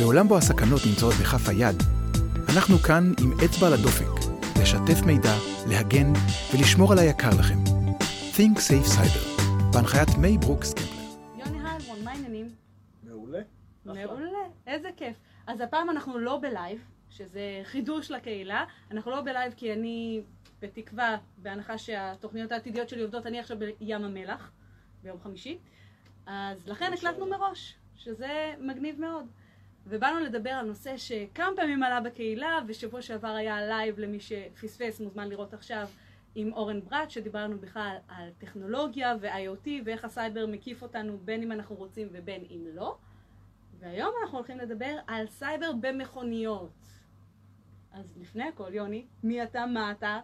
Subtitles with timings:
[0.00, 1.76] בעולם בו הסכנות נמצאות בכף היד,
[2.54, 4.30] אנחנו כאן עם אצבע על הדופק,
[4.62, 5.34] לשתף מידע,
[5.68, 6.12] להגן
[6.54, 7.58] ולשמור על היקר לכם.
[8.36, 9.42] Think Safe Cyber,
[9.72, 10.94] בהנחיית מיי ברוקס קמפלר.
[11.38, 12.48] יוני היילבורן, מה העניינים?
[13.02, 13.40] מעולה.
[13.84, 15.16] מעולה, איזה כיף.
[15.46, 16.78] אז הפעם אנחנו לא בלייב,
[17.10, 18.64] שזה חידוש לקהילה.
[18.90, 20.20] אנחנו לא בלייב כי אני,
[20.64, 24.52] בתקווה, בהנחה שהתוכניות העתידיות שלי עובדות, אני עכשיו בים המלח,
[25.02, 25.58] ביום חמישי.
[26.26, 29.26] אז לכן הקלטנו מראש, שזה מגניב מאוד.
[29.86, 35.28] ובאנו לדבר על נושא שכמה פעמים עלה בקהילה, ושבוע שעבר היה לייב למי שפספס, מוזמן
[35.28, 35.88] לראות עכשיו,
[36.34, 41.76] עם אורן ברט, שדיברנו בכלל על טכנולוגיה ו-IoT, ואיך הסייבר מקיף אותנו בין אם אנחנו
[41.76, 42.96] רוצים ובין אם לא.
[43.78, 46.70] והיום אנחנו הולכים לדבר על סייבר במכוניות.
[47.92, 50.20] אז לפני הכל, יוני, מי אתה, מה אתה?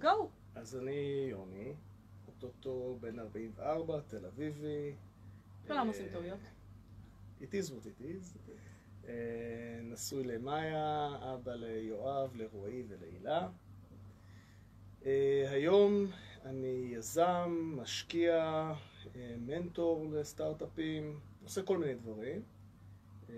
[0.00, 0.30] גו!
[0.54, 1.72] אז אני יוני,
[2.26, 4.94] אוטוטו בן 44, תל אביבי.
[5.66, 6.38] כולם אה, עושים טעויות.
[7.40, 8.38] It is what it is.
[9.08, 13.48] אה, נשוי למאיה, אבא ליואב, לרועי ולהילה.
[15.06, 16.06] אה, היום
[16.44, 18.34] אני יזם, משקיע,
[19.16, 22.42] אה, מנטור לסטארט-אפים, עושה כל מיני דברים.
[23.30, 23.34] אה,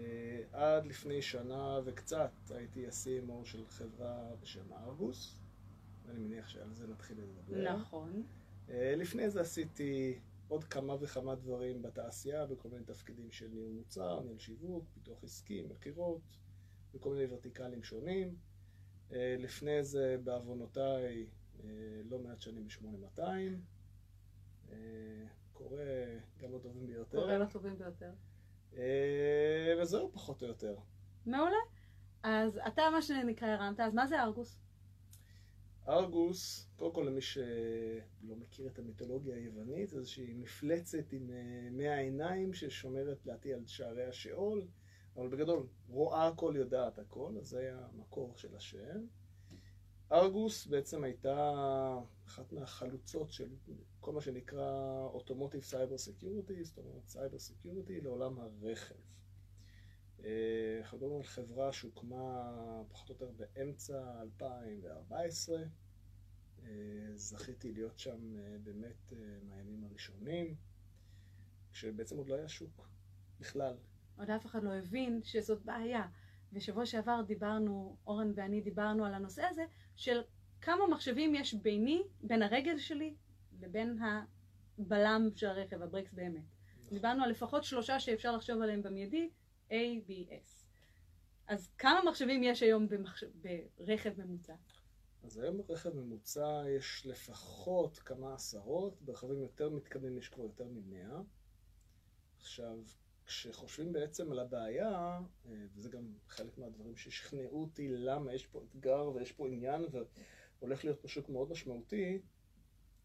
[0.52, 5.36] עד לפני שנה וקצת הייתי ה-CMO של חברה בשם ארגוס,
[6.06, 7.74] ואני מניח שעל זה נתחיל לדבר.
[7.74, 8.22] נכון.
[8.68, 14.20] אה, לפני זה עשיתי עוד כמה וכמה דברים בתעשייה, בכל מיני תפקידים של ניהול מוצר,
[14.20, 16.20] ניהול שיווק, פיתוח עסקי, מכירות,
[16.94, 18.36] בכל מיני ורטיקלים שונים.
[19.12, 21.26] אה, לפני זה, בעוונותיי,
[21.64, 21.68] אה,
[22.08, 23.20] לא מעט שנים ב-8200.
[24.70, 24.76] אה,
[25.52, 25.80] קורא
[26.38, 27.20] גם לטובים ביותר.
[27.20, 28.12] קורא לטובים ביותר.
[28.76, 30.76] אה, וזהו פחות או יותר.
[31.26, 31.56] מעולה.
[32.22, 34.58] אז אתה מה שנקרא הרמת, אז מה זה ארגוס?
[35.88, 41.98] ארגוס, קודם כל למי שלא מכיר את המיתולוגיה היוונית, זו איזושהי מפלצת עם אה, מאה
[41.98, 44.66] עיניים ששומרת לדעתי על שערי השאול,
[45.16, 49.06] אבל בגדול רואה הכל, יודעת הכל, אז זה היה המקור של השם.
[50.12, 53.48] ארגוס בעצם הייתה אחת מהחלוצות של
[54.00, 58.94] כל מה שנקרא automotive cyber security, זאת אומרת cyber security לעולם הרכב.
[60.24, 62.52] אה, אנחנו מדברים על חברה שהוקמה
[62.88, 65.56] פחות או יותר באמצע 2014.
[66.62, 66.68] אה,
[67.14, 69.12] זכיתי להיות שם אה, באמת
[69.48, 70.54] מהימים הראשונים,
[71.72, 72.88] כשבעצם עוד לא היה שוק
[73.40, 73.76] בכלל.
[74.18, 76.06] עוד אף אחד לא הבין שזאת בעיה.
[76.52, 79.64] ושבוע שעבר דיברנו, אורן ואני דיברנו על הנושא הזה,
[79.96, 80.22] של
[80.60, 83.14] כמה מחשבים יש ביני, בין הרגל שלי,
[83.60, 83.98] לבין
[84.78, 86.44] הבלם של הרכב, הברקס באמת.
[86.90, 89.30] דיברנו על לפחות שלושה שאפשר לחשוב עליהם במיידי,
[89.70, 90.66] ABS.
[91.46, 93.24] אז כמה מחשבים יש היום במחש...
[93.78, 94.54] ברכב ממוצע?
[95.22, 101.20] אז היום ברכב ממוצע יש לפחות כמה עשרות, ברכבים יותר מתקדמים יש כבר יותר ממאה.
[102.38, 102.78] עכשיו,
[103.26, 109.10] כשחושבים בעצם על הבעיה, אה, וזה גם חלק מהדברים ששכנעו אותי למה יש פה אתגר
[109.14, 109.86] ויש פה עניין
[110.60, 112.22] והולך להיות פה שוק מאוד משמעותי,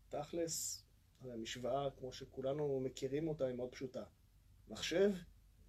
[0.10, 0.86] תכלס,
[1.22, 4.04] המשוואה, כמו שכולנו מכירים אותה, היא מאוד פשוטה.
[4.70, 5.12] מחשב,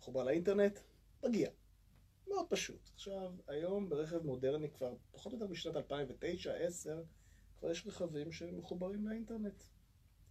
[0.02, 0.78] מחובר לאינטרנט,
[1.24, 1.50] מגיע.
[2.28, 2.90] מאוד פשוט.
[2.94, 5.90] עכשיו, היום ברכב מודרני כבר, פחות או יותר בשנת 2009-2010,
[7.58, 9.62] כבר יש רכבים שמחוברים לאינטרנט.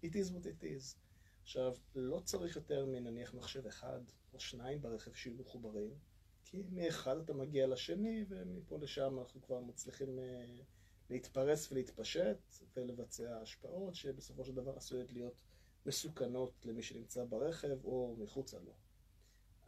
[0.04, 0.96] It is what it is.
[1.44, 4.00] עכשיו, לא צריך יותר מנניח מחשב אחד
[4.34, 5.90] או שניים ברכב שיהיו מחוברים,
[6.46, 10.64] כי מאחד אתה מגיע לשני, ומפה לשם אנחנו כבר מצליחים uh,
[11.10, 12.38] להתפרס ולהתפשט
[12.76, 15.42] ולבצע השפעות שבסופו של דבר עשויות להיות
[15.86, 18.74] מסוכנות למי שנמצא ברכב או מחוצה לו.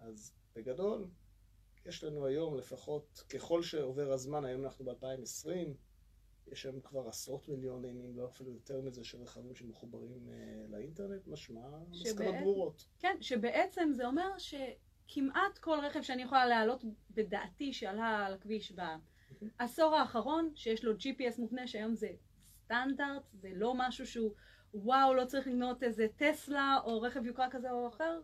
[0.04, 1.08] אז בגדול,
[1.86, 5.50] יש לנו היום לפחות, ככל שעובר הזמן, היום אנחנו ב-2020,
[6.48, 11.28] יש היום כבר עשרות מיליונים, אם לא אפילו יותר מזה, של רכבים שמחוברים uh, לאינטרנט,
[11.28, 12.86] משמע מסקנות ברורות.
[13.00, 18.74] כן, שבעצם זה אומר שכמעט כל רכב שאני יכולה להעלות בדעתי שעלה על הכביש
[19.60, 22.10] בעשור האחרון, שיש לו GPS מותנה, שהיום זה
[22.64, 24.34] סטנדרט, זה לא משהו שהוא,
[24.74, 28.22] וואו, לא צריך לקנות איזה טסלה או רכב יוקרה כזה או אחר,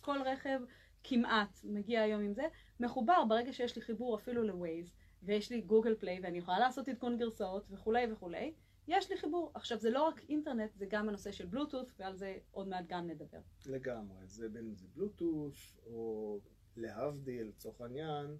[0.00, 0.60] כל רכב
[1.04, 2.42] כמעט מגיע היום עם זה,
[2.80, 7.18] מחובר ברגע שיש לי חיבור אפילו לווייז, ויש לי גוגל פליי, ואני יכולה לעשות עדכון
[7.18, 8.52] גרסאות וכולי וכולי,
[8.88, 9.50] יש לי חיבור.
[9.54, 13.06] עכשיו, זה לא רק אינטרנט, זה גם הנושא של בלוטות', ועל זה עוד מעט גם
[13.06, 13.40] נדבר.
[13.66, 14.26] לגמרי.
[14.26, 15.56] זה בין אם זה בלוטות',
[15.86, 16.40] או
[16.76, 18.36] להבדיל, לצורך העניין,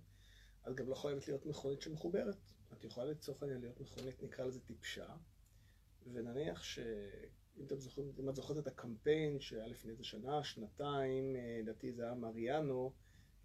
[0.68, 2.36] את גם לא חייבת להיות מכונית שמחוברת.
[2.72, 5.06] את יכולה לצורך העניין להיות מכונית, נקרא לזה טיפשה,
[6.12, 6.78] ונניח ש...
[7.62, 11.92] אם, אתם זוכרים, אם את זוכרת את הקמפיין שהיה לפני איזה שנה, שנתיים, אה, לדעתי
[11.92, 12.92] זה היה מריאנו,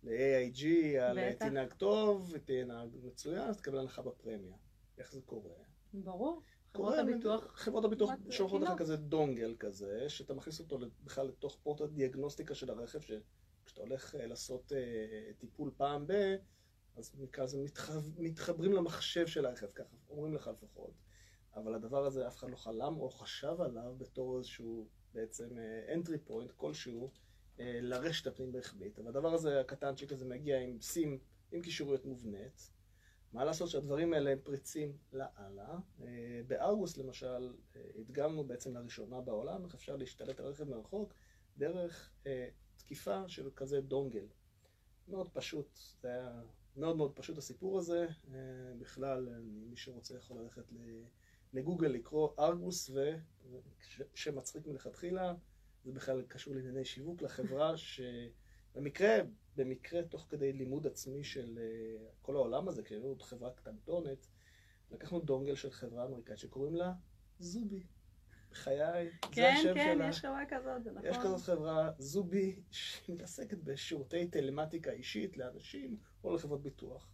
[0.03, 0.65] ל-AIG,
[1.01, 4.55] על תנהג טוב, תנהג מצוין, אז תקבל הנחה בפרמיה.
[4.97, 5.53] איך זה קורה?
[5.93, 6.41] ברור.
[6.73, 7.51] חברות הביטוח.
[7.55, 8.71] חברות הביטוח שולחות לך.
[8.77, 14.27] כזה דונגל כזה, שאתה מכניס אותו בכלל לתוך פורט הדיאגנוסטיקה של הרכב, שכשאתה הולך אה,
[14.27, 16.13] לעשות אה, טיפול פעם ב...
[16.95, 20.93] אז נקרא לזה מתחב, מתחברים למחשב של הרכב, ככה אומרים לך לפחות.
[21.57, 26.29] אבל הדבר הזה אף אחד לא חלם או חשב עליו בתור איזשהו בעצם אה, entry
[26.29, 27.11] point כלשהו
[27.59, 28.99] אה, לרשת הפנים רכבית.
[28.99, 31.19] אבל הדבר הזה, הקטנצ'יק הזה מגיע עם סים,
[31.51, 32.71] עם קישוריות מובנית.
[33.33, 35.77] מה לעשות שהדברים האלה הם פריצים לאללה.
[36.01, 37.53] אה, בארגוס למשל,
[37.99, 41.13] הדגמנו בעצם לראשונה בעולם איך אפשר להשתלט על רכב מרחוק
[41.57, 44.25] דרך אה, תקיפה של כזה דונגל.
[45.07, 46.41] מאוד פשוט, זה היה
[46.77, 48.07] מאוד מאוד פשוט הסיפור הזה.
[48.33, 48.39] אה,
[48.79, 51.03] בכלל, מי שרוצה יכול ללכת ל-
[51.53, 55.33] לגוגל לקרוא ארגוס, ושם מצחיק מלכתחילה,
[55.83, 59.15] זה בכלל קשור לענייני שיווק לחברה שבמקרה,
[59.55, 64.27] במקרה תוך כדי לימוד עצמי של אה, כל העולם הזה, כי היינו חברה קטנטונת,
[64.91, 66.93] לקחנו דונגל של חברה אמריקאית שקוראים לה
[67.39, 67.83] זובי.
[68.51, 70.09] בחיי, זה כן, השם כן, שלה.
[70.09, 71.09] יש חברה כזאת, זה נכון.
[71.09, 77.09] יש כזאת חברה, זובי, שמתעסקת בשירותי טלמטיקה אישית לאנשים או לחברות ביטוח.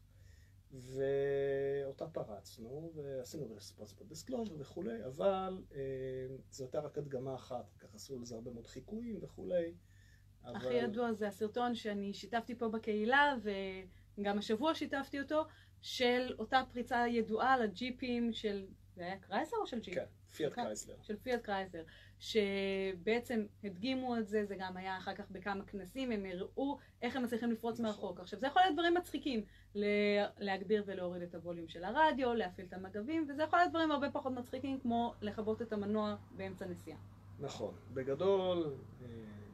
[0.73, 5.79] ואותה פרצנו, ועשינו responsible disclosure וכולי, אבל אה,
[6.51, 9.73] זו הייתה רק הדגמה אחת, ככה עשו לזה הרבה מאוד חיקויים וכולי.
[10.45, 10.55] אבל...
[10.55, 13.35] הכי ידוע זה הסרטון שאני שיתפתי פה בקהילה,
[14.17, 15.45] וגם השבוע שיתפתי אותו,
[15.81, 18.65] של אותה פריצה ידועה לג'יפים של,
[18.95, 19.95] זה היה קרייסר או של ג'יפ?
[19.95, 20.05] כן,
[20.35, 20.53] פיאט.
[20.53, 20.95] קרייסלר.
[21.01, 21.83] של פיאט קרייסר,
[22.23, 27.23] שבעצם הדגימו את זה, זה גם היה אחר כך בכמה כנסים, הם הראו איך הם
[27.23, 27.85] מצליחים לפרוץ נכון.
[27.85, 28.19] מרחוק.
[28.19, 29.43] עכשיו, זה יכול להיות דברים מצחיקים,
[30.39, 34.31] להגביר ולהוריד את הווליום של הרדיו, להפעיל את המגבים, וזה יכול להיות דברים הרבה פחות
[34.31, 36.97] מצחיקים, כמו לכבות את המנוע באמצע נסיעה.
[37.39, 37.73] נכון.
[37.93, 39.07] בגדול, אה,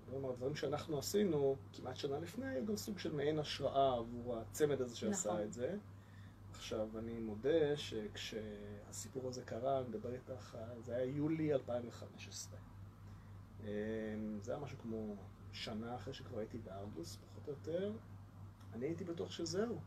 [0.09, 4.81] כלומר, הדברים שאנחנו עשינו כמעט שנה לפני, היו גם סוג של מעין השראה עבור הצמד
[4.81, 5.41] הזה שעשה נכון.
[5.41, 5.77] את זה.
[6.59, 12.59] עכשיו, אני מודה שכשהסיפור הזה קרה, אני מדבר איתך, זה היה יולי 2015.
[13.63, 13.67] אה,
[14.41, 15.15] זה היה משהו כמו
[15.51, 17.93] שנה אחרי שכבר הייתי בארגוס, פחות או יותר.
[18.73, 19.79] אני הייתי בטוח שזהו.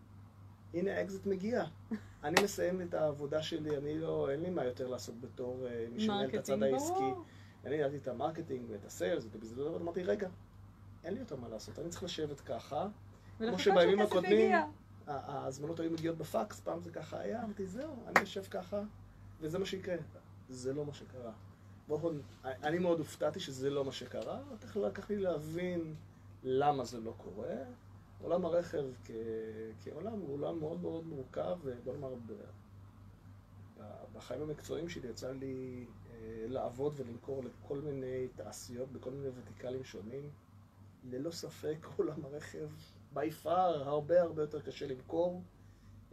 [0.74, 1.64] הנה האקזיט מגיע.
[2.24, 6.00] אני מסיים את העבודה שלי, אני לא, אין לי מה יותר לעשות בתור אה, מי
[6.00, 7.10] שמנהל את הצד העסקי.
[7.64, 10.28] אני ידעתי את ה marketing ואת ה sales ובזה דבר, אמרתי, רגע,
[11.04, 12.88] אין לי יותר מה לעשות, אני צריך לשבת ככה.
[13.40, 14.52] ולחכות שבימים הקודמים-
[15.06, 18.82] ההזמנות היו מגיעות בפקס, פעם זה ככה היה, אמרתי, זהו, אני יושב ככה,
[19.40, 19.96] וזה מה שיקרה.
[20.48, 21.32] זה לא מה שקרה.
[21.88, 22.10] בואו,
[22.44, 25.94] אני מאוד הופתעתי שזה לא מה שקרה, לקח, לקח לי להבין
[26.42, 27.56] למה זה לא קורה.
[28.22, 29.10] עולם הרכב כ,
[29.84, 32.32] כעולם הוא עולם מאוד מאוד מורכב, ובוא נאמר, ב,
[34.12, 40.30] בחיים המקצועיים שלי יצא לי אה, לעבוד ולמכור לכל מיני תעשיות בכל מיני ורטיקלים שונים.
[41.10, 42.68] ללא ספק עולם הרכב
[43.14, 43.48] by far
[43.84, 45.42] הרבה הרבה יותר קשה למכור.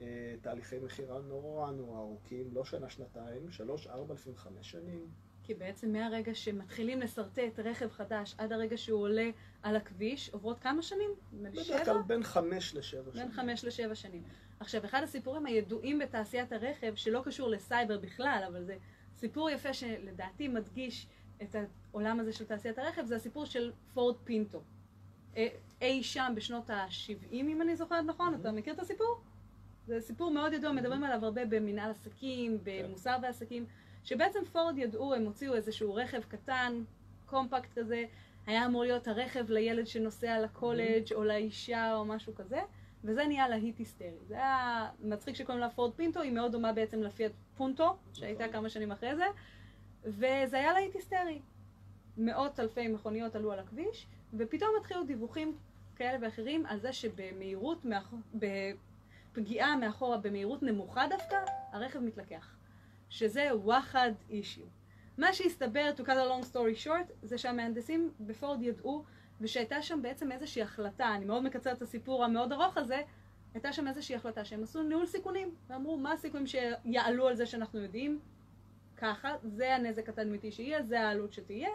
[0.02, 5.08] אה, תהליכי מכירה נורא נורא ארוכים, לא שנה, שנתיים, שלוש, ארבע, לפעמים חמש שנים.
[5.44, 9.30] כי בעצם מהרגע שמתחילים לשרטט רכב חדש עד הרגע שהוא עולה
[9.64, 11.12] על הכביש, עוברות כמה שנים?
[11.34, 11.86] בדרך?
[11.86, 13.26] כלל בין חמש לשבע שנים.
[13.26, 14.24] בין חמש לשבע שנים.
[14.60, 18.78] עכשיו, אחד הסיפורים הידועים בתעשיית הרכב, שלא קשור לסייבר בכלל, אבל זה
[19.18, 21.08] סיפור יפה שלדעתי מדגיש
[21.42, 21.56] את
[21.92, 24.62] העולם הזה של תעשיית הרכב, זה הסיפור של פורד פינטו.
[25.38, 25.48] אה,
[25.82, 29.20] אי שם בשנות ה-70, אם אני זוכרת נכון, אתה מכיר את הסיפור?
[29.88, 33.66] זה סיפור מאוד ידוע, מדברים עליו הרבה במנהל עסקים, במוסר ועסקים,
[34.04, 36.84] שבעצם פורד ידעו, הם הוציאו איזשהו רכב קטן,
[37.26, 38.06] קומפקט כזה,
[38.48, 42.60] היה אמור להיות הרכב לילד שנוסע לקולג' או לאישה או משהו כזה,
[43.04, 44.18] וזה נהיה להיט היסטרי.
[44.28, 48.54] זה היה מצחיק שקוראים לה פורד פינטו, היא מאוד דומה בעצם לפיאט פונטו, שהייתה נכון.
[48.54, 49.26] כמה שנים אחרי זה,
[50.06, 51.42] וזה היה להיט היסטרי.
[52.18, 55.58] מאות אלפי מכוניות עלו על הכביש, ופתאום התחילו דיווחים
[55.96, 57.86] כאלה ואחרים על זה שבמהירות.
[58.36, 61.38] בפגיעה מאחורה במהירות נמוכה דווקא,
[61.72, 62.56] הרכב מתלקח.
[63.10, 64.66] שזה וואחד אישיו.
[65.18, 69.04] מה שהסתבר, to cut a long story short, זה שהמהנדסים בפורד ידעו,
[69.42, 73.02] ושהייתה שם בעצם איזושהי החלטה, אני מאוד מקצרת את הסיפור המאוד ארוך הזה,
[73.54, 77.80] הייתה שם איזושהי החלטה שהם עשו ניהול סיכונים, ואמרו מה הסיכויים שיעלו על זה שאנחנו
[77.80, 78.20] יודעים,
[78.98, 81.70] ככה, זה הנזק התדמיתי שיהיה, זה העלות שתהיה,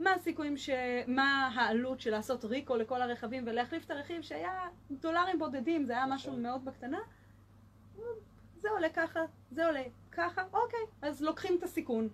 [0.00, 0.70] מה הסיכויים ש...
[1.06, 6.06] מה העלות של לעשות ריקו לכל הרכבים ולהחליף את הרכיב שהיה דולרים בודדים, זה היה
[6.06, 6.42] משהו נכון.
[6.42, 6.98] מאוד בקטנה,
[8.60, 12.08] זה עולה ככה, זה עולה ככה, אוקיי, אז לוקחים את הסיכון.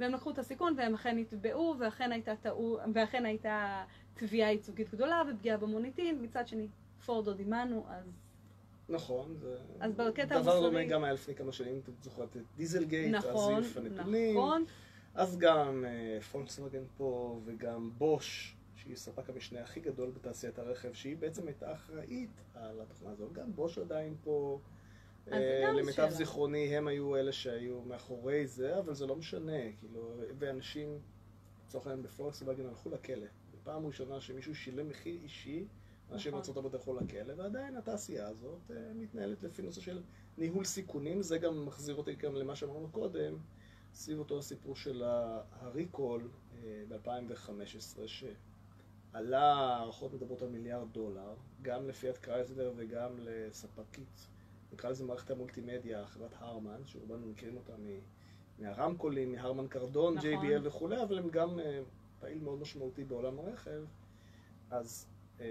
[0.00, 5.22] והם לקחו את הסיכון והם אכן נתבעו, ואכן הייתה, טעו, ואכן הייתה תביעה ייצוגית גדולה
[5.30, 6.68] ופגיעה במוניטין, מצד שני,
[7.06, 8.04] פורד עוד עימנו, אז
[8.88, 12.42] נכון, זה אז בקטע דבר המוסרי- דומה גם היה לפני כמה שנים, אתם זוכרות את
[12.56, 14.36] דיזלגייט, נכון, הזיוף הנתונים.
[14.36, 14.64] נכון,
[15.14, 21.16] אז גם אה, פולקסווגן פה, וגם בוש, שהיא ספק המשנה הכי גדול בתעשיית הרכב, שהיא
[21.16, 23.32] בעצם הייתה אחראית על התוכנה הזאת.
[23.32, 24.60] גם בוש עדיין פה,
[25.32, 26.08] אה, למיטב.
[26.10, 30.98] זיכרוני הם היו אלה שהיו מאחורי זה, אבל זה לא משנה, כאילו, ואנשים,
[31.66, 33.26] לצורך העניין בפולקסווגן הלכו לכלא.
[33.52, 35.66] זו פעם ראשונה שמישהו שילם מחיר אישי,
[36.12, 36.32] אנשים נכון.
[36.32, 40.02] בארצות הברית הלכו לכלא, ועדיין התעשייה הזאת אה, מתנהלת לפי נושא של
[40.38, 43.36] ניהול סיכונים, זה גם מחזיר אותי גם למה שאמרנו קודם,
[43.94, 45.02] סביב אותו הסיפור של
[45.52, 46.28] ה recall
[46.88, 54.28] ב-2015, שעלה, הערכות מדברות על מיליארד דולר, גם לפיאט קרייזלר וגם לספקית,
[54.72, 57.72] נקרא לזה מערכת המולטימדיה, חברת הרמן, שרובנו מכירים אותה
[58.58, 60.30] מהרמקולים, מהרמן קרדון, נכון.
[60.30, 61.80] JBL וכולי, אבל הם גם אה,
[62.20, 63.84] פעיל מאוד משמעותי בעולם הרכב,
[64.70, 65.06] אז
[65.40, 65.46] אה,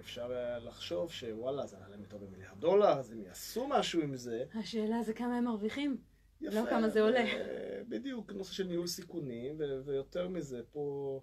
[0.00, 4.16] אפשר היה לחשוב שוואלה, זה עלה להם יותר במיליארד דולר, אז הם יעשו משהו עם
[4.16, 4.44] זה.
[4.54, 6.13] השאלה זה כמה הם מרוויחים.
[6.40, 7.24] יפה, לא כמה זה עולה.
[7.88, 11.20] בדיוק, נושא של ניהול סיכונים, ויותר מזה, פה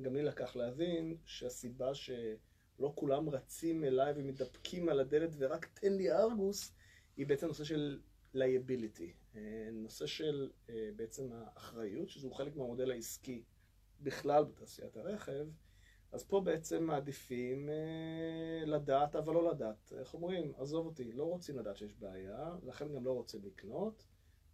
[0.00, 6.12] גם לי לקח להבין שהסיבה שלא כולם רצים אליי ומתדפקים על הדלת ורק תן לי
[6.12, 6.72] ארגוס,
[7.16, 8.00] היא בעצם נושא של
[8.34, 9.36] liability.
[9.36, 13.42] אה, נושא של אה, בעצם האחריות, שזהו חלק מהמודל העסקי
[14.00, 15.46] בכלל בתעשיית הרכב.
[16.12, 19.92] אז פה בעצם מעדיפים אה, לדעת, אבל לא לדעת.
[19.98, 20.52] איך אומרים?
[20.56, 24.04] עזוב אותי, לא רוצים לדעת שיש בעיה, לכן גם לא רוצים לקנות.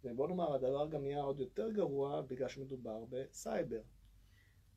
[0.03, 3.81] ובוא נאמר, הדבר גם נהיה עוד יותר גרוע בגלל שמדובר בסייבר.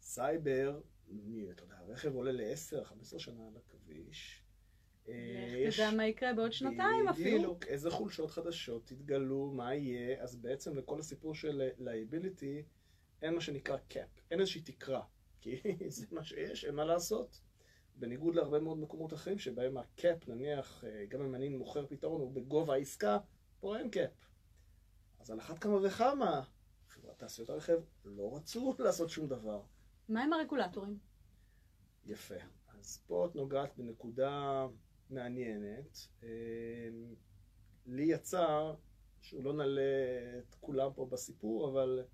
[0.00, 0.80] סייבר,
[1.50, 4.42] אתה יודע, הרכב עולה ל-10-15 שנה על הכביש.
[5.08, 7.38] אה, לך תדע מה יקרה בעוד שנתיים אפילו.
[7.38, 12.64] בדיוק, איזה חולשות חדשות תתגלו, מה יהיה, אז בעצם לכל הסיפור של liability
[13.22, 15.02] אין מה שנקרא cap, אין איזושהי תקרה,
[15.40, 17.40] כי זה מה שיש, אין מה לעשות.
[17.96, 22.20] בניגוד להרבה מאוד מקומות אחרים שבהם ה cap, נניח, אה, גם אם אני מוכר פתרון
[22.20, 23.18] הוא בגובה העסקה,
[23.60, 24.10] פה אין cap.
[25.22, 26.42] אז על אחת כמה וכמה,
[26.88, 29.62] חברת תעשיות הרכב לא רצו לעשות שום דבר.
[30.08, 30.98] מה עם הרגולטורים?
[32.06, 32.34] יפה.
[32.68, 34.66] אז פה את נוגעת בנקודה
[35.10, 36.08] מעניינת.
[36.22, 36.28] אה,
[37.86, 38.72] לי יצא,
[39.20, 39.82] שהוא לא נעלה
[40.38, 42.04] את כולם פה בסיפור, אבל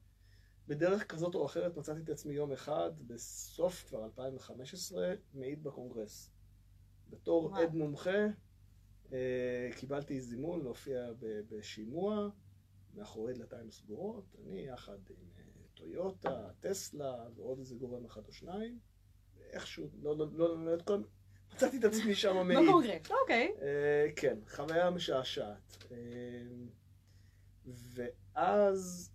[0.66, 6.30] בדרך כזאת או אחרת מצאתי את עצמי יום אחד, בסוף כבר 2015, מעיד בקונגרס.
[7.10, 7.62] בתור וואו.
[7.62, 8.26] עד מומחה,
[9.12, 11.12] אה, קיבלתי זימון להופיע
[11.48, 12.30] בשימוע,
[12.98, 15.42] מאחורי דלתיים סגורות, אני יחד עם אה,
[15.74, 18.78] טויוטה, טסלה ועוד איזה גורם אחד או שניים.
[19.50, 20.98] איכשהו, לא, לא, לא, לא, לא,
[21.54, 22.68] מצאתי את עצמי שם מעיד.
[22.68, 23.54] בקונגרס, אוקיי.
[23.62, 25.76] אה, כן, חוויה משעשעת.
[25.90, 25.96] אה,
[27.66, 29.12] ואז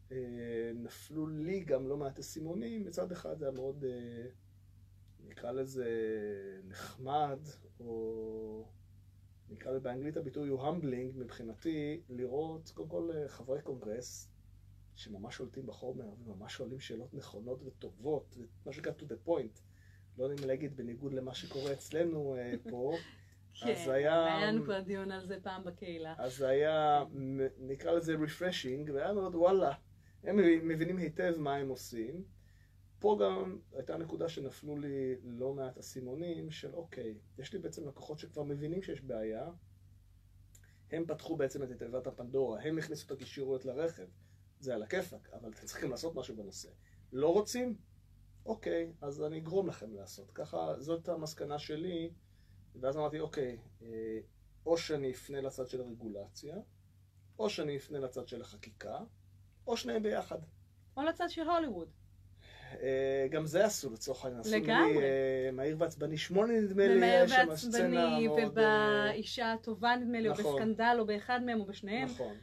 [0.75, 2.85] נפלו לי גם לא מעט אסימונים.
[2.85, 3.85] מצד אחד זה היה מאוד,
[5.19, 5.87] נקרא לזה
[6.63, 7.39] נחמד,
[7.79, 8.65] או
[9.53, 14.29] נקרא באנגלית הביטוי הוא humbling מבחינתי, לראות קודם כל אה, חברי קונגרס
[14.95, 19.59] שממש שולטים בחומר וממש שואלים שאלות נכונות וטובות, מה שנקרא to the point.
[20.17, 22.93] לא יודעים להגיד בניגוד למה שקורה אצלנו אה, פה.
[23.63, 26.15] כן, אז היה- היה לנו כבר דיון על זה פעם בקהילה.
[26.17, 27.03] אז היה,
[27.59, 29.71] נקרא לזה refreshing, והיה מאוד וואלה,
[30.23, 32.23] הם מבינים היטב מה הם עושים.
[33.03, 38.19] פה גם הייתה נקודה שנפלו לי לא מעט אסימונים של אוקיי, יש לי בעצם לקוחות
[38.19, 39.49] שכבר מבינים שיש בעיה,
[40.91, 44.07] הם פתחו בעצם את תיבת הפנדורה, הם הכניסו את הקישוריות לרכב,
[44.59, 46.69] זה על הכיפאק, אבל אתם צריכים לעשות משהו בנושא.
[47.13, 47.77] לא רוצים?
[48.45, 50.31] אוקיי, אז אני אגרום לכם לעשות.
[50.31, 52.13] ככה, זאת המסקנה שלי,
[52.75, 54.19] ואז אמרתי, אוקיי, אה,
[54.65, 56.57] או שאני אפנה לצד של הרגולציה,
[57.39, 58.99] או שאני אפנה לצד של החקיקה,
[59.67, 60.39] או שניהם ביחד.
[60.97, 62.02] או לצד של הוליווד.
[62.81, 64.41] אה, גם זה עשו לצורך העניין.
[64.41, 64.97] עשו לי, לגמרי.
[64.97, 68.39] אה, מהיר ועצבני שמונה נדמה לי, שם ועצבני, סצנה מאוד...
[68.39, 70.55] אה, וב"אישה הטובה" נדמה לי, או נכון.
[70.55, 72.07] בסקנדל, או באחד מהם, או בשניהם.
[72.07, 72.35] נכון.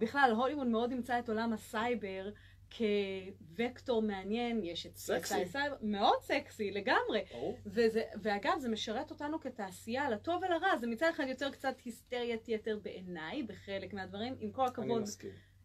[0.00, 2.30] בכלל, הוליווד מאוד אימצה את עולם הסייבר
[2.76, 5.34] כווקטור מעניין, יש את סקסי.
[5.34, 7.24] סייבר, מאוד סקסי, לגמרי.
[7.32, 7.58] ברור.
[7.66, 12.78] וזה, ואגב, זה משרת אותנו כתעשייה, לטוב ולרע, זה מצד אחד יוצר קצת היסטריית יתר
[12.82, 15.02] בעיניי, בחלק מהדברים, עם כל הכבוד.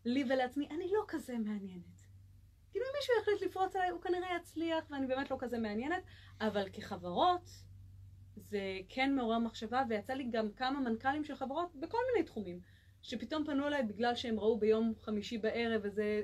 [0.05, 1.92] לי ולעצמי, אני לא כזה מעניינת.
[2.73, 6.03] כאילו אם מישהו יחליט לפרוץ עליי, הוא כנראה יצליח, ואני באמת לא כזה מעניינת,
[6.41, 7.49] אבל כחברות,
[8.35, 12.59] זה כן מעורר מחשבה, ויצא לי גם כמה מנכ"לים של חברות בכל מיני תחומים,
[13.01, 16.21] שפתאום פנו אליי בגלל שהם ראו ביום חמישי בערב איזה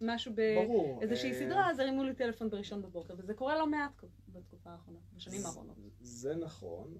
[0.00, 0.32] משהו.
[0.34, 4.98] באיזושהי אה, סדרה, אז הרימו לי טלפון בראשון בבוקר, וזה קורה לא מעט בתקופה האחרונה,
[5.16, 5.76] בשנים האחרונות.
[6.00, 6.98] זה נכון.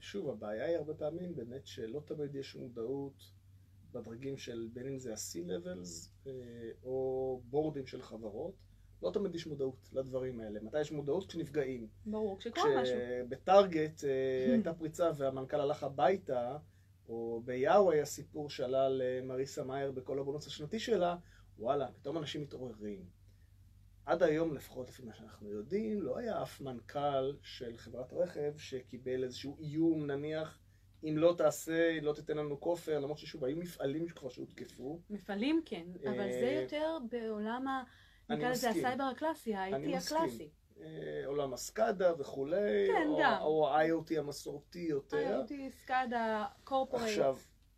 [0.00, 3.32] שוב, הבעיה היא הרבה פעמים באמת שלא תמיד יש מודעות
[3.92, 6.32] בדרגים של בין אם זה ה-C-Levels אה,
[6.82, 8.54] או בורדים של חברות.
[9.02, 10.60] לא תמיד יש מודעות לדברים האלה.
[10.60, 11.28] מתי יש מודעות?
[11.28, 11.88] כשנפגעים.
[12.06, 12.96] ברור, כשקורה משהו.
[12.96, 16.58] כשבטארגט אה, הייתה פריצה והמנכ"ל הלך הביתה,
[17.08, 21.16] או ביאו היה סיפור שעלה למריסה מאייר בכל הבונוס השנתי שלה,
[21.58, 23.04] וואלה, פתאום אנשים מתעוררים.
[24.06, 29.24] עד היום, לפחות לפי מה שאנחנו יודעים, לא היה אף מנכ"ל של חברת רכב שקיבל
[29.24, 30.58] איזשהו איום, נניח,
[31.04, 35.00] אם לא תעשה, לא תיתן לנו כופר, למרות ששוב, היו מפעלים כבר שהותקפו.
[35.10, 37.82] מפעלים כן, אבל זה אה, יותר בעולם ה...
[38.30, 38.70] נקרא לזה.
[38.70, 39.96] הסייבר הקלאסי, ה-IT.
[39.96, 40.48] הקלאסי.
[40.80, 43.40] אה, עולם ה SCADA וכולי, כן, או, גם.
[43.40, 45.42] או ה-IoT המסורתי יותר.
[45.46, 47.08] IoT, SCADA, corporate.
[47.08, 47.36] עכשיו,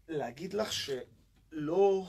[0.08, 2.04] להגיד לך שלא,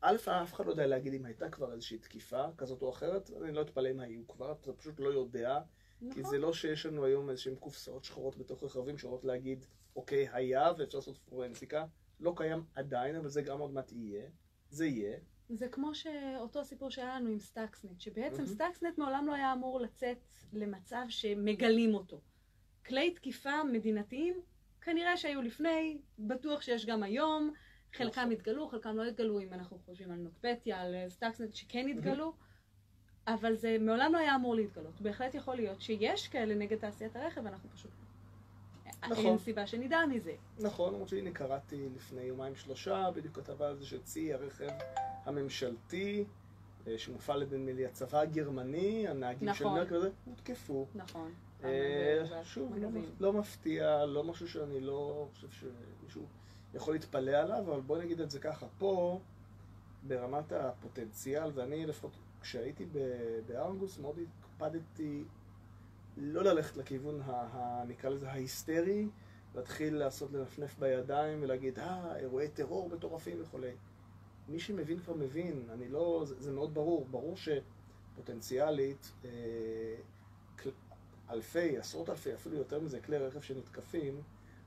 [0.00, 3.52] א', אף אחד לא יודע להגיד אם הייתה כבר איזושהי תקיפה כזאת או אחרת, אני
[3.52, 5.60] לא אתפלא אם היו כבר, אתה פשוט לא יודע,
[6.00, 6.24] כי נכון.
[6.24, 9.66] זה לא שיש לנו היום איזשהם קופסאות שחורות בתוך רכבים שיכולות להגיד,
[9.98, 11.86] אוקיי, היה ואפשר לעשות פורנזיקה,
[12.20, 14.28] לא קיים עדיין, אבל זה גם עוד מעט יהיה,
[14.70, 15.18] זה יהיה.
[15.48, 18.46] זה כמו שאותו סיפור שהיה לנו עם סטאקסנט, שבעצם מהמם.
[18.46, 22.20] סטאקסנט מעולם לא היה אמור לצאת למצב שמגלים אותו.
[22.86, 24.40] כלי תקיפה מדינתיים,
[24.80, 27.52] כנראה שהיו לפני, בטוח שיש גם היום,
[27.92, 28.32] חלקם נכון.
[28.32, 32.32] התגלו, חלקם לא התגלו, אם אנחנו חושבים על NotPetya, על אה, סטאקסנט שכן התגלו,
[33.26, 35.00] אבל זה מעולם לא היה אמור להתגלות.
[35.00, 38.07] בהחלט יכול להיות שיש כאלה נגד תעשיית הרכב, אנחנו פשוט...
[39.08, 39.26] נכון.
[39.26, 40.32] אין סיבה שנדע מזה.
[40.58, 44.68] נכון, למרות שהנה קראתי לפני יומיים שלושה, בדיוק כתבה על זה שצי הרכב
[45.24, 46.24] הממשלתי,
[46.86, 49.78] אה, שמופעל לי הצבא הגרמני, הנהגים של נכון.
[49.78, 50.86] מרק וזה, הותקפו.
[50.94, 51.32] נכון.
[51.64, 52.88] אה, שוב, לא.
[53.20, 56.22] לא מפתיע, לא משהו שאני לא חושב שמישהו
[56.74, 59.20] יכול להתפלא עליו, אבל בוא נגיד את זה ככה, פה,
[60.02, 62.86] ברמת הפוטנציאל, ואני לפחות, כשהייתי
[63.46, 65.24] בארגוס, מאוד הקפדתי
[66.20, 69.08] לא ללכת לכיוון, ה, ה, נקרא לזה ההיסטרי,
[69.54, 73.70] להתחיל לעשות לנפנף בידיים ולהגיד, אה, אירועי טרור מטורפים וכולי.
[74.48, 79.30] מי שמבין כבר מבין, אני לא, זה, זה מאוד ברור, ברור שפוטנציאלית, אה,
[81.30, 84.22] אלפי, עשרות אלפי, אפילו יותר מזה, כלי רכב שנתקפים,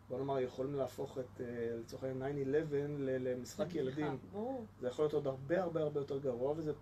[0.09, 1.45] בוא נאמר, יכולים להפוך את, אה,
[1.79, 2.51] לצורך העניין 9-11
[2.99, 4.17] ל- למשחק ילדים.
[4.31, 4.65] ברור.
[4.79, 6.73] זה יכול להיות עוד הרבה הרבה הרבה יותר גרוע, וזה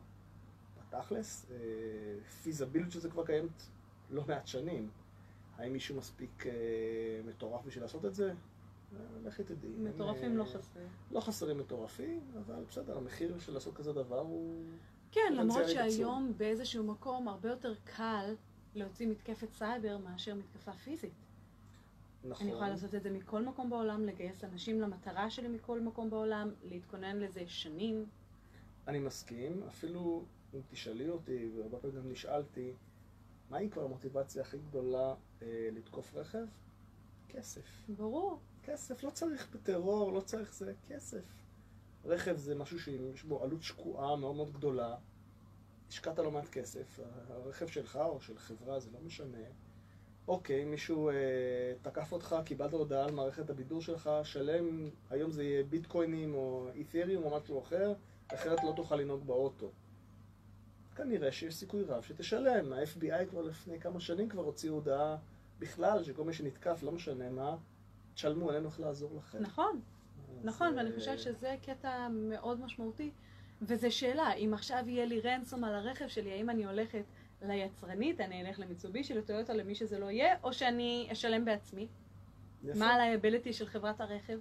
[0.80, 1.56] בתכלס, אה,
[2.44, 3.64] פיזביליות שזה כבר קיימת
[4.10, 4.90] לא מעט שנים.
[5.58, 6.52] האם מישהו מספיק אה,
[7.26, 8.30] מטורף בשביל לעשות את זה?
[8.30, 9.72] אה, לכי תדעי.
[9.78, 10.88] מטורפים אה, לא חסרים.
[11.12, 14.64] לא חסרים מטורפים, אבל בסדר, המחיר של לעשות כזה דבר הוא...
[15.12, 15.70] כן, למרות.
[15.70, 18.36] שהיום באיזשהו מקום הרבה יותר קל
[18.76, 21.12] להוציא מתקפת סייבר מאשר מתקפה פיזית.
[22.24, 22.48] נכון.
[22.48, 26.52] אני יכולה לעשות את זה מכל מקום בעולם, לגייס אנשים למטרה שלי מכל מקום בעולם,
[26.64, 28.06] להתכונן לזה שנים.
[28.88, 32.74] אני מסכים, אפילו אם תשאלי אותי, והרבה פעמים גם נשאלתי,
[33.50, 36.46] מהי כבר המוטיבציה הכי גדולה אה, לתקוף רכב?
[37.30, 37.90] כסף.
[37.90, 38.40] ברור.
[38.64, 41.24] כסף, לא צריך בטרור, לא צריך זה, כסף.
[42.06, 44.96] רכב זה משהו שיש בו עלות שקועה מאוד מאוד גדולה.
[45.90, 49.38] השקעת לא מעט כסף, הרכב שלך או של חברה, זה לא משנה.
[50.28, 51.14] אוקיי, מישהו אה,
[51.82, 57.24] תקף אותך, קיבלת הודעה על מערכת הבידור שלך, שלם, היום זה יהיה ביטקוינים או אית'ריום
[57.24, 57.94] או משהו אחר,
[58.28, 59.72] אחרת לא תוכל לנהוג באוטו.
[61.04, 62.74] כנראה שיש סיכוי רב שתשלם.
[62.74, 65.18] ה-FBI כבר לפני כמה שנים כבר הוציאו הודעה
[65.60, 67.56] בכלל, שכל מי שנתקף, לא משנה מה,
[68.14, 69.38] תשלמו, אין איך לעזור לכם.
[69.42, 69.82] נכון,
[70.44, 73.12] נכון, ואני אה, חושבת שזה קטע מאוד משמעותי.
[73.62, 77.04] וזו שאלה, אם עכשיו יהיה לי רנסום על הרכב שלי, האם אני הולכת
[77.42, 81.88] ליצרנית, אני אלך למיצובישי, לטויוטה, למי שזה לא יהיה, או שאני אשלם בעצמי?
[82.64, 82.80] יפה.
[82.80, 84.40] מה ה-liability של חברת הרכב?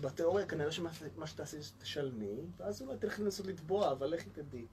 [0.00, 4.66] בתיאוריה כנראה שמה מה שתעשי זה שתשלמי, ואז אולי תלכי לנסות לתבוע, אבל לכי תדעי.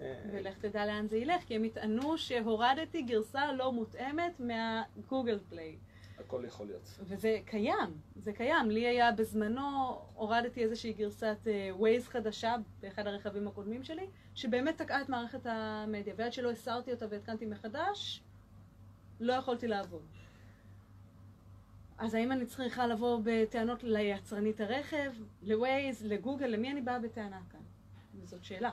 [0.00, 5.76] אה, ולך תדע לאן זה ילך, כי הם יטענו שהורדתי גרסה לא מותאמת מהגוגל פליי.
[6.18, 6.98] הכל יכול להיות.
[7.00, 8.70] וזה קיים, זה קיים.
[8.70, 11.38] לי היה בזמנו, הורדתי איזושהי גרסת
[11.70, 17.06] ווייז חדשה באחד הרכבים הקודמים שלי, שבאמת תקעה את מערכת המדיה, ועד שלא הסרתי אותה
[17.10, 18.22] והתקנתי מחדש,
[19.20, 20.02] לא יכולתי לעבוד.
[21.98, 27.60] אז האם אני צריכה לבוא בטענות ליצרנית הרכב, לווייז, לגוגל, למי אני באה בטענה כאן?
[28.20, 28.70] וזאת שאלה.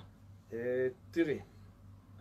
[0.54, 1.40] אה, תראי,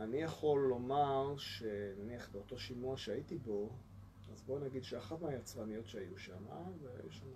[0.00, 3.70] אני יכול לומר שנניח באותו שימוע שהייתי בו,
[4.32, 6.44] אז בואו נגיד שאחת מהיצרניות שהיו שם,
[6.82, 7.26] והיו שם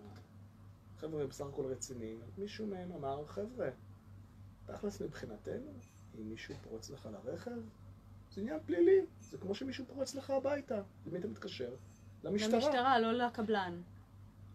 [0.99, 3.71] חבר'ה בסך הכל רציניים, מישהו מהם אמר, חבר'ה,
[4.67, 5.73] תכלס מבחינתנו,
[6.19, 7.61] אם מישהו פורץ לך לרכב,
[8.31, 11.75] זה עניין פלילי, זה כמו שמישהו פורץ לך הביתה, למי אתה מתקשר?
[12.25, 12.55] למשטרה.
[12.55, 13.83] למשטרה, לא לקבלן.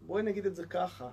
[0.06, 1.10] בואי נגיד את זה ככה, אה,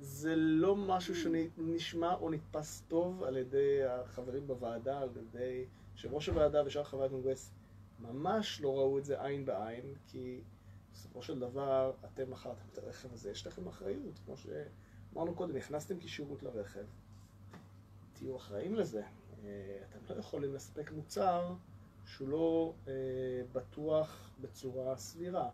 [0.00, 6.28] זה לא משהו שנשמע או נתפס טוב על ידי החברים בוועדה, על ידי יושב ראש
[6.28, 7.52] הוועדה ושאר חברי הקונגרס,
[8.00, 10.40] ממש לא ראו את זה עין בעין, כי
[10.92, 15.98] בסופו של דבר אתם מכרתם את הרכב הזה, יש לכם אחריות, כמו שאמרנו קודם, נכנסתם
[16.00, 16.84] כשירות לרכב,
[18.12, 19.02] תהיו אחראים לזה.
[19.44, 21.54] אה, אתם לא יכולים לספק מוצר
[22.04, 22.92] שהוא לא אה,
[23.52, 25.50] בטוח בצורה סבירה.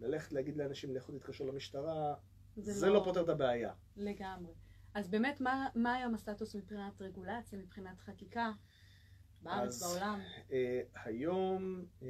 [0.00, 2.14] ללכת להגיד לאנשים, לכו תתקשרו למשטרה,
[2.56, 2.94] זה, זה לא...
[2.94, 3.72] לא פותר את הבעיה.
[3.96, 4.52] לגמרי.
[4.94, 8.52] אז באמת, מה, מה היום הסטטוס מבחינת רגולציה, מבחינת חקיקה,
[9.42, 10.20] בארץ, אז, בעולם?
[10.52, 12.08] אה, היום אה,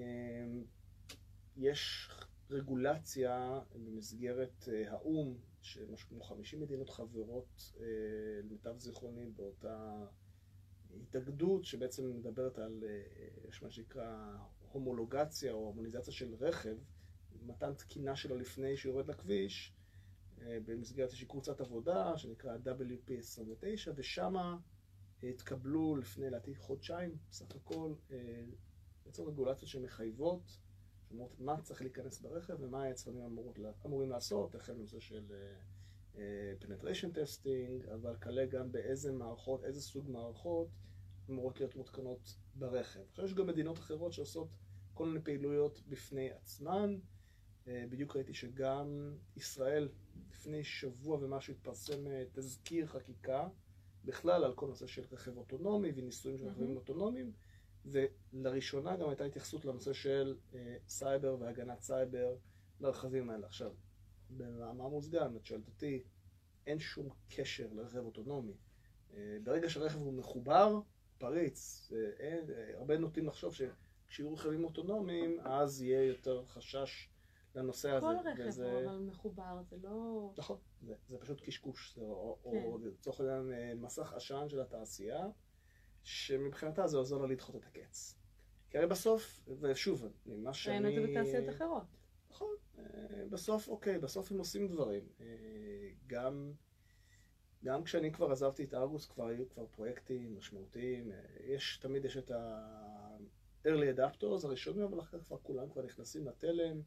[1.57, 2.11] יש
[2.51, 7.87] רגולציה במסגרת אה, האו"ם, שמשהו כמו 50 מדינות חברות, אה,
[8.45, 10.07] למיטב זיכרוני, באותה
[11.03, 13.03] התאגדות שבעצם מדברת על, אה,
[13.49, 14.37] יש מה שנקרא
[14.73, 16.77] הומולוגציה או הומוניזציה של רכב,
[17.43, 19.75] מתן תקינה שלו לפני שהוא יורד לכביש,
[20.47, 24.35] במסגרת איזושהי קבוצת עבודה שנקרא WP29, ושם
[25.23, 27.95] התקבלו לפני לדעתי חודשיים בסך הכל
[29.05, 30.59] בעצם רגולציות שמחייבות
[31.13, 33.55] אומרות מה צריך להיכנס ברכב ומה היצרנים אמור,
[33.87, 35.33] אמורים לעשות, החל מזה של
[36.15, 36.17] uh,
[36.63, 40.69] penetration testing, אבל כלה גם באיזה מערכות, איזה סוג מערכות
[41.31, 43.01] אמורות להיות מותקנות ברכב.
[43.11, 44.49] עכשיו יש גם מדינות אחרות שעושות
[44.95, 46.99] כל מיני פעילויות בפני עצמן.
[47.65, 49.89] Uh, בדיוק ראיתי שגם ישראל
[50.31, 53.49] לפני שבוע ומשהו התפרסם תזכיר חקיקה
[54.05, 56.77] בכלל על כל נושא של רכב אוטונומי וניסויים של רכבים.
[56.77, 57.33] אוטונומיים.
[57.85, 62.37] ולראשונה גם הייתה התייחסות לנושא של אה, סייבר והגנת סייבר
[62.81, 63.47] לרכבים האלה.
[63.47, 63.73] עכשיו,
[64.31, 66.03] במאמר מוסגר, אם את שואלת אותי,
[66.67, 68.53] אין שום קשר לרכב אוטונומי.
[69.15, 70.81] אה, ברגע שהרכב הוא מחובר,
[71.19, 77.09] פריץ, אה, אין, אה, הרבה נוטים לחשוב שכשיהיו רכבים אוטונומיים, אז יהיה יותר חשש
[77.55, 78.07] לנושא הזה.
[78.07, 78.73] כל רכב וזה...
[78.73, 80.33] הוא אבל מחובר, זה לא...
[80.37, 82.51] נכון, זה, זה פשוט קשקוש, זה, או, כן.
[82.51, 85.29] או לצורך העניין אה, מסך עשן של התעשייה.
[86.05, 88.19] שמבחינתה זה עוזר לה לדחות את הקץ.
[88.71, 90.89] כי הרי בסוף, ושוב, ממה שאני...
[90.89, 91.83] ראינו את זה בתעשיות אחרות.
[92.31, 92.85] נכון, אה,
[93.31, 95.09] בסוף, אוקיי, בסוף הם עושים דברים.
[95.21, 95.27] אה,
[96.07, 96.53] גם,
[97.65, 101.13] גם כשאני כבר עזבתי את ארגוס, כבר היו כבר פרויקטים משמעותיים.
[101.45, 106.83] יש, תמיד יש את ה-early adapters הראשונים, אבל אחר כך כבר כולם כבר נכנסים לתלם.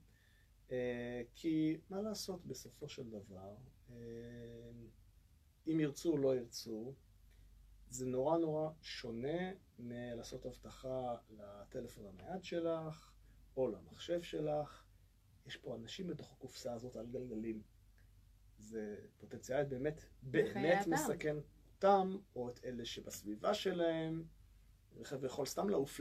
[1.36, 3.56] כי מה לעשות בסופו של דבר,
[5.68, 6.94] אם ירצו או לא ירצו,
[7.90, 13.12] זה נורא נורא שונה מלעשות אבטחה לטלפון הנייד שלך,
[13.58, 14.84] או למחשב שלך.
[15.46, 17.62] יש פה אנשים בתוך הקופסה הזאת על גלגלים.
[18.60, 21.36] זה פוטנציאל באמת, באמת מסכן
[21.76, 24.24] אותם, או את אלה שבסביבה שלהם.
[24.98, 26.00] רכב יכול סתם לעוף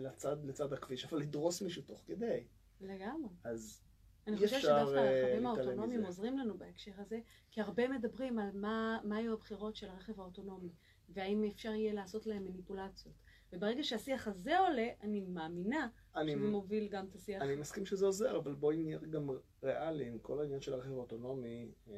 [0.00, 2.44] לצד, לצד הכביש, אבל לדרוס מישהו תוך כדי.
[2.80, 3.28] לגמרי.
[3.44, 3.82] אז
[4.26, 9.16] אני חושבת שדווקא הרכבים האוטונומיים עוזרים לנו בהקשר הזה, כי הרבה מדברים על מה, מה
[9.16, 10.70] היו הבחירות של הרכב האוטונומי.
[11.08, 13.14] והאם אפשר יהיה לעשות להם מניפולציות.
[13.52, 17.42] וברגע שהשיח הזה עולה, אני מאמינה אני, שזה מוביל גם את השיח.
[17.42, 19.30] אני מסכים שזה עוזר, אבל בואי נהיה גם
[19.62, 20.18] ריאליים.
[20.18, 21.94] כל העניין של הרכב האוטונומי, אה,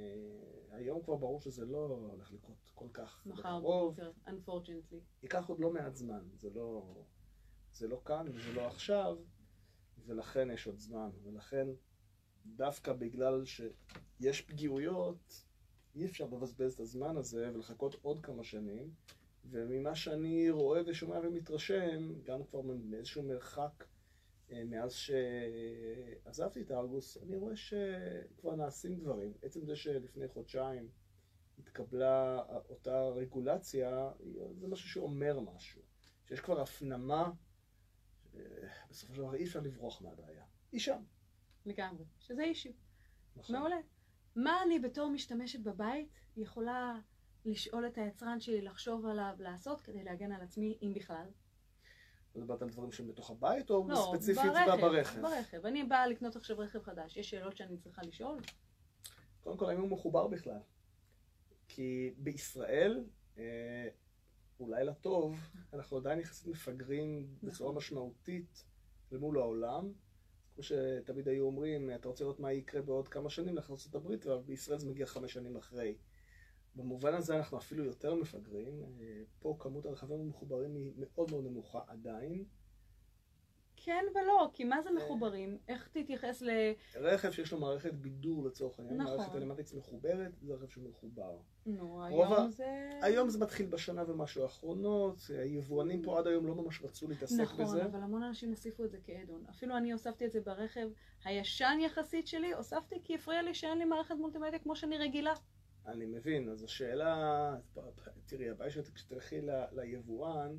[0.70, 1.78] היום כבר ברור שזה לא
[2.12, 4.96] הולך לקרות כל כך מחר בבוקר, unfortunately.
[5.22, 6.94] ייקח עוד לא מעט זמן, זה לא,
[7.72, 9.16] זה לא כאן וזה לא עכשיו,
[10.06, 11.10] ולכן יש עוד זמן.
[11.24, 11.66] ולכן,
[12.46, 15.44] דווקא בגלל שיש פגיעויות,
[15.94, 18.90] אי אפשר לבזבז את הזמן הזה ולחכות עוד כמה שנים.
[19.50, 23.84] וממה שאני רואה ושומע ומתרשם, גם כבר מאיזשהו מרחק
[24.50, 29.32] אה, מאז שעזבתי את הארגוס, אני רואה שכבר נעשים דברים.
[29.42, 30.88] עצם זה שלפני חודשיים
[31.58, 34.10] התקבלה אותה רגולציה,
[34.58, 35.82] זה משהו שאומר משהו.
[36.24, 37.30] שיש כבר הפנמה,
[38.90, 40.44] בסופו של דבר אי אפשר לברוח מהבעיה.
[40.72, 41.02] היא שם.
[41.66, 42.72] לגמרי, שזה אישי.
[43.36, 43.56] נכון.
[43.56, 43.76] מעולה.
[44.36, 47.00] מה אני בתור משתמשת בבית יכולה
[47.44, 51.26] לשאול את היצרן שלי לחשוב עליו לעשות כדי להגן על עצמי, אם בכלל?
[52.34, 55.20] מדברת על דברים שהם בתוך הבית או לא, ספציפית ברכב, ברכב?
[55.20, 55.66] ברכב.
[55.66, 58.38] אני באה לקנות עכשיו רכב חדש, יש שאלות שאני צריכה לשאול?
[59.40, 60.60] קודם כל, האם הוא מחובר בכלל?
[61.68, 63.04] כי בישראל,
[63.38, 63.88] אה,
[64.60, 65.36] אולי לטוב,
[65.72, 67.76] אנחנו עדיין יחסית מפגרים בצורה נכון.
[67.76, 68.64] משמעותית
[69.12, 69.92] למול העולם.
[70.54, 74.42] כמו שתמיד היו אומרים, אתה רוצה לראות מה יקרה בעוד כמה שנים לארצות הברית, אבל
[74.42, 75.96] בישראל זה מגיע חמש שנים אחרי.
[76.74, 78.82] במובן הזה אנחנו אפילו יותר מפגרים.
[79.38, 82.44] פה כמות הרכבים המחוברים היא מאוד מאוד נמוכה עדיין.
[83.86, 85.58] כן ולא, כי מה זה מחוברים?
[85.68, 86.50] איך תתייחס ל...
[86.96, 89.16] רכב שיש לו מערכת בידור לצורך העניין, נכון.
[89.16, 91.36] מערכת טלמטיקס מחוברת, זה רכב שהוא מחובר.
[91.66, 92.48] נו, היום ה...
[92.50, 92.90] זה...
[93.02, 97.64] היום זה מתחיל בשנה ומשהו האחרונות, היבואנים פה עד היום לא ממש רצו להתעסק נכון,
[97.64, 97.78] בזה.
[97.78, 99.44] נכון, אבל המון אנשים הוסיפו את זה כאדון.
[99.50, 100.88] אפילו אני הוספתי את זה ברכב
[101.24, 105.34] הישן יחסית שלי, הוספתי כי הפריע לי שאין לי מערכת מולטימדיה כמו שאני רגילה.
[105.86, 107.54] אני מבין, אז השאלה,
[108.26, 109.40] תראי, הבעיה שתלכי
[109.72, 110.56] ליבואן,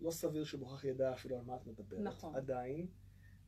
[0.00, 2.00] לא סביר שהוא ידע אפילו על מה את מדברת.
[2.00, 2.34] נכון.
[2.34, 2.86] עדיין.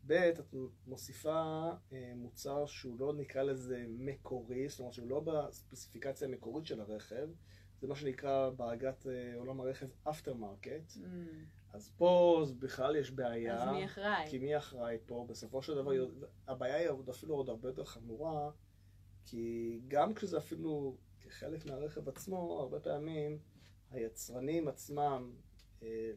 [0.07, 0.55] ב', את
[0.87, 6.81] מוסיפה אה, מוצר שהוא לא נקרא לזה מקורי, זאת אומרת שהוא לא בספציפיקציה המקורית של
[6.81, 7.29] הרכב,
[7.81, 10.97] זה מה שנקרא בעגת אה, עולם הרכב after market.
[10.97, 11.01] Mm.
[11.73, 13.63] אז פה בכלל יש בעיה.
[13.63, 14.27] אז מי אחראי?
[14.31, 15.27] כי מי אחראי פה?
[15.29, 16.27] בסופו של דבר, mm.
[16.49, 18.51] הבעיה היא עוד אפילו עוד הרבה יותר חמורה,
[19.25, 23.39] כי גם כשזה אפילו כחלק מהרכב עצמו, הרבה פעמים
[23.91, 25.33] היצרנים עצמם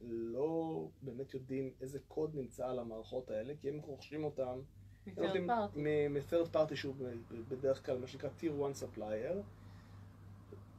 [0.03, 4.59] לא באמת יודעים איזה קוד נמצא על המערכות האלה, כי הם רוכשים אותם
[5.75, 6.75] מ-third party.
[6.75, 6.95] שהוא
[7.49, 9.35] בדרך כלל מה שנקרא Tier 1 Supplier.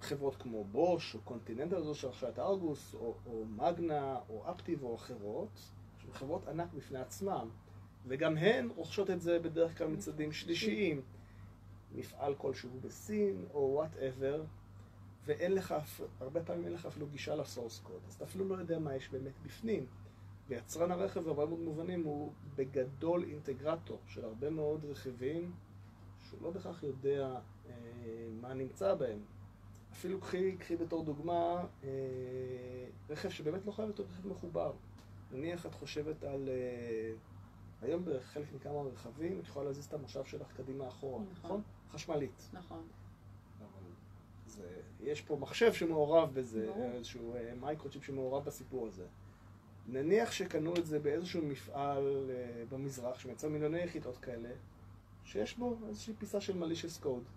[0.00, 4.94] חברות כמו בוש או קונטיננטל זו שרכשה את ארגוס או, או מגנה או אפטיב או
[4.94, 5.48] אחרות,
[5.98, 7.48] שהן חברות ענק בפני עצמן
[8.06, 11.02] וגם הן רוכשות את זה בדרך כלל מצדדים שלישיים
[11.94, 14.44] מפעל כלשהו בסין או whatever
[15.26, 15.74] ואין לך,
[16.20, 19.08] הרבה פעמים אין לך אפילו גישה לסורס קוד אז אתה אפילו לא יודע מה יש
[19.08, 19.86] באמת בפנים
[20.48, 25.52] ויצרן הרכב בהרבה מאוד מובנים הוא בגדול אינטגרטור של הרבה מאוד רכיבים
[26.20, 27.72] שהוא לא בהכרח יודע אה,
[28.40, 29.18] מה נמצא בהם.
[29.92, 31.88] אפילו קחי, קחי בתור דוגמה אה,
[33.10, 34.72] רכב שבאמת לא חייב להיות רכב מחובר.
[35.32, 36.48] נניח את חושבת על...
[36.48, 37.12] אה,
[37.82, 41.34] היום בחלק מכמה רכבים את יכולה להזיז את המושב שלך קדימה אחורה, נכון.
[41.44, 41.62] נכון?
[41.92, 42.50] חשמלית.
[42.52, 42.82] נכון.
[44.54, 44.68] זה,
[45.00, 46.72] יש פה מחשב שמעורב בזה.
[46.94, 49.06] איזשהו אה, microchip שמעורב בסיפור הזה.
[49.86, 54.48] נניח שקנו את זה באיזשהו מפעל אה, במזרח שמייצר מיליוני יחידות כאלה,
[55.24, 57.28] שיש בו איזושהי פיסה של malicious code.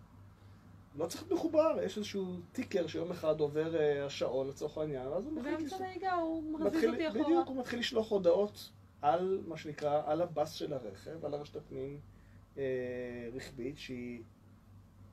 [0.95, 5.25] לא צריך להיות מחובר, יש איזשהו ticker שיום אחד עובר אה, השעון לצורך העניין, ואז
[5.25, 7.23] הוא מתחיל, ובאמצע לש- נהיגה הוא מתחיל, אותי אחורה.
[7.23, 11.55] בדיוק, הוא מתחיל לשלוח הודעות על מה שנקרא, על ה bus של הרכב, על הרשת
[11.55, 11.99] הפנים
[12.57, 12.63] אה,
[13.33, 14.21] רכבית, שהיא,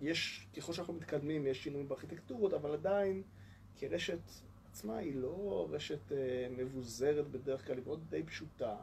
[0.00, 3.22] יש, ככל שאנחנו מתקדמים, יש שינויים בארכיטקטורות, אבל עדיין,
[3.76, 4.18] כרשת
[4.70, 6.16] עצמה היא לא רשת אה,
[6.56, 8.76] מבוזרת בדרך כלל, היא מאוד די פשוטה.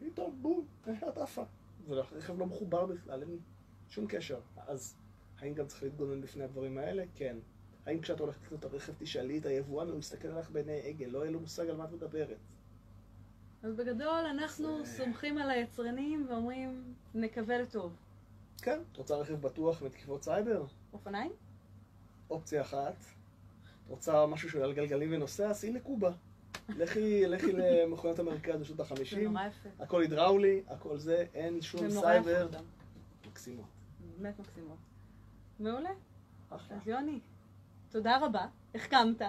[0.00, 0.66] פתאום, בום,
[1.08, 1.42] את עפה.
[1.88, 3.38] והרכב לא מחובר בכלל, אין
[3.88, 4.40] שום קשר.
[4.66, 4.96] אז
[5.38, 7.04] האם גם צריך להתגונן בפני הדברים האלה?
[7.14, 7.36] כן.
[7.86, 11.18] האם כשאת הולכת לקנות את הרכב תשאלי את היבואן, הוא יסתכל עליך בעיני עגל, לא
[11.18, 12.36] יהיה לו מושג על מה את מדברת.
[13.62, 17.92] אז בגדול אנחנו זה- סומכים על היצרנים ואומרים נקווה לטוב.
[18.60, 20.64] כן, את רוצה רכב בטוח מתקיפות סייבר?
[20.92, 21.32] אופניים?
[22.30, 22.94] אופציה אחת.
[23.84, 25.54] את רוצה משהו שהוא על גלגלים ונוסע?
[25.54, 26.10] סעי לקובה.
[26.68, 29.36] לכי, לכי למכוניות מרכז בשנות החמישים.
[29.80, 32.48] הכל הידראולי, הכל זה, אין שום סייבר.
[33.26, 33.66] מקסימות.
[34.18, 34.78] באמת מקסימות.
[35.60, 35.90] מעולה.
[36.50, 36.76] אחלה.
[36.76, 37.20] אז יוני,
[37.90, 38.46] תודה רבה.
[38.74, 39.22] החכמת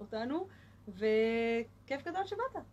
[0.00, 0.48] אותנו,
[0.88, 2.64] וכיף גדול שבאת.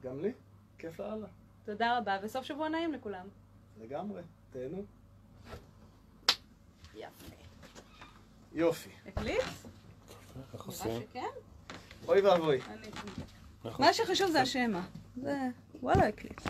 [0.00, 0.32] גם לי,
[0.78, 1.26] כיף לאללה.
[1.64, 3.26] תודה רבה, וסוף שבוע נעים לכולם.
[3.80, 4.84] לגמרי, תהנו.
[6.94, 7.08] יפה.
[8.54, 8.90] יופי.
[9.06, 9.36] הקליט?
[9.38, 9.46] איך
[10.52, 11.00] נראה עושים?
[11.10, 11.20] שכן.
[12.08, 12.60] אוי ואבוי.
[12.70, 12.86] אני-
[13.64, 14.80] איך מה שחשוב זה השמע.
[15.22, 15.36] זה...
[15.82, 16.40] וואלה, הקליט.